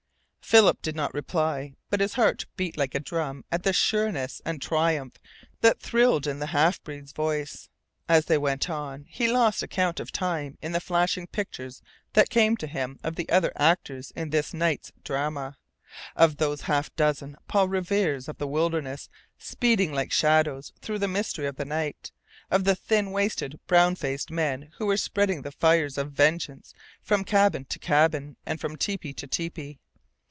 Philip 0.41 0.81
did 0.81 0.97
not 0.97 1.13
reply. 1.13 1.75
But 1.89 2.01
his 2.01 2.15
heart 2.15 2.45
beat 2.57 2.75
like 2.75 2.93
a 2.93 2.99
drum 2.99 3.45
at 3.53 3.63
the 3.63 3.71
sureness 3.71 4.41
and 4.43 4.61
triumph 4.61 5.17
that 5.61 5.79
thrilled 5.79 6.27
in 6.27 6.39
the 6.39 6.47
half 6.47 6.83
breed's 6.83 7.13
voice. 7.13 7.69
As 8.09 8.25
they 8.25 8.37
went 8.37 8.69
on, 8.69 9.05
he 9.07 9.31
lost 9.31 9.63
account 9.63 10.01
of 10.01 10.11
time 10.11 10.57
in 10.61 10.73
the 10.73 10.81
flashing 10.81 11.25
pictures 11.27 11.81
that 12.11 12.29
came 12.29 12.57
to 12.57 12.67
him 12.67 12.99
of 13.01 13.15
the 13.15 13.29
other 13.29 13.53
actors 13.55 14.11
in 14.13 14.31
this 14.31 14.53
night's 14.53 14.91
drama; 15.05 15.57
of 16.17 16.35
those 16.35 16.63
half 16.63 16.93
dozen 16.97 17.37
Paul 17.47 17.69
Reveres 17.69 18.27
of 18.27 18.37
the 18.37 18.45
wilderness 18.47 19.07
speeding 19.37 19.93
like 19.93 20.11
shadows 20.11 20.73
through 20.81 20.99
the 20.99 21.07
mystery 21.07 21.45
of 21.45 21.55
the 21.55 21.63
night, 21.63 22.11
of 22.49 22.65
the 22.65 22.75
thin 22.75 23.11
waisted, 23.11 23.57
brown 23.67 23.95
faced 23.95 24.29
men 24.29 24.73
who 24.79 24.85
were 24.87 24.97
spreading 24.97 25.43
the 25.43 25.51
fires 25.53 25.97
of 25.97 26.11
vengeance 26.11 26.73
from 27.01 27.23
cabin 27.23 27.63
to 27.69 27.79
cabin 27.79 28.35
and 28.45 28.59
from 28.59 28.75
tepee 28.75 29.13
to 29.13 29.27
tepee. 29.27 29.79